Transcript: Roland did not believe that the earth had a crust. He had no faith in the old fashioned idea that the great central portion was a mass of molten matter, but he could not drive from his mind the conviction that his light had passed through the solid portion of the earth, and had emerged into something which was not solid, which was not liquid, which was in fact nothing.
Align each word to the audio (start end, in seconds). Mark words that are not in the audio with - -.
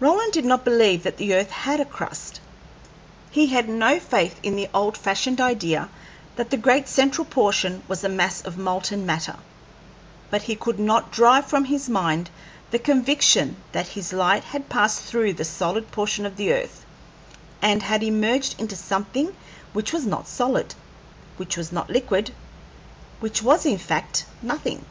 Roland 0.00 0.32
did 0.32 0.44
not 0.44 0.64
believe 0.64 1.04
that 1.04 1.18
the 1.18 1.32
earth 1.36 1.50
had 1.52 1.78
a 1.78 1.84
crust. 1.84 2.40
He 3.30 3.46
had 3.46 3.68
no 3.68 4.00
faith 4.00 4.34
in 4.42 4.56
the 4.56 4.68
old 4.74 4.96
fashioned 4.98 5.40
idea 5.40 5.88
that 6.34 6.50
the 6.50 6.56
great 6.56 6.88
central 6.88 7.24
portion 7.24 7.84
was 7.86 8.02
a 8.02 8.08
mass 8.08 8.42
of 8.42 8.58
molten 8.58 9.06
matter, 9.06 9.36
but 10.30 10.42
he 10.42 10.56
could 10.56 10.80
not 10.80 11.12
drive 11.12 11.46
from 11.46 11.66
his 11.66 11.88
mind 11.88 12.28
the 12.72 12.80
conviction 12.80 13.54
that 13.70 13.86
his 13.94 14.12
light 14.12 14.42
had 14.42 14.68
passed 14.68 15.02
through 15.04 15.34
the 15.34 15.44
solid 15.44 15.92
portion 15.92 16.26
of 16.26 16.34
the 16.36 16.52
earth, 16.52 16.84
and 17.62 17.84
had 17.84 18.02
emerged 18.02 18.56
into 18.60 18.74
something 18.74 19.32
which 19.74 19.92
was 19.92 20.04
not 20.04 20.26
solid, 20.26 20.74
which 21.36 21.56
was 21.56 21.70
not 21.70 21.88
liquid, 21.88 22.34
which 23.20 23.44
was 23.44 23.64
in 23.64 23.78
fact 23.78 24.26
nothing. 24.42 24.84